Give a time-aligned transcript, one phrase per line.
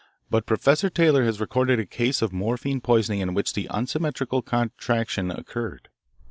[0.31, 5.29] But Professor Taylor has recorded a case of morphine poisoning in which the unsymmetrical contraction
[5.29, 5.89] occurred.'